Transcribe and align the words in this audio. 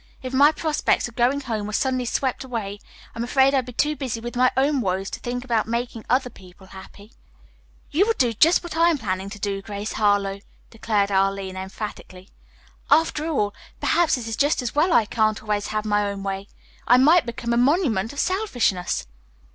If 0.23 0.33
my 0.33 0.51
prospects 0.51 1.07
of 1.07 1.15
going 1.15 1.41
home 1.41 1.67
were 1.67 1.73
suddenly 1.73 2.05
swept 2.05 2.43
away, 2.43 2.79
I'm 3.13 3.23
afraid 3.23 3.53
I'd 3.53 3.67
be 3.67 3.71
too 3.73 3.95
busy 3.95 4.19
with 4.19 4.35
my 4.35 4.49
own 4.57 4.81
woes 4.81 5.11
to 5.11 5.19
think 5.19 5.45
about 5.45 5.67
making 5.67 6.05
other 6.09 6.31
people 6.31 6.65
happy." 6.65 7.13
"You 7.91 8.07
would 8.07 8.17
do 8.17 8.33
just 8.33 8.63
what 8.63 8.75
I 8.75 8.89
am 8.89 8.97
planning 8.97 9.29
to 9.29 9.37
do, 9.37 9.61
Grace 9.61 9.93
Harlowe," 9.93 10.39
declared 10.71 11.11
Arline 11.11 11.55
emphatically. 11.55 12.29
"After 12.89 13.27
all, 13.27 13.53
perhaps 13.79 14.17
it 14.17 14.25
is 14.25 14.35
just 14.35 14.63
as 14.63 14.73
well 14.73 14.91
I 14.91 15.05
can't 15.05 15.43
always 15.43 15.67
have 15.67 15.85
my 15.85 16.09
own 16.09 16.23
way. 16.23 16.47
I 16.87 16.97
might 16.97 17.27
become 17.27 17.53
a 17.53 17.57
monument 17.57 18.11
of 18.11 18.17
selfishness." 18.19 19.05